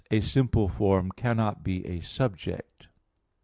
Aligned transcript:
"A 0.09 0.19
simple 0.21 0.67
form 0.67 1.11
cannot 1.15 1.61
be 1.63 1.85
a 1.85 1.99
subject." 1.99 2.87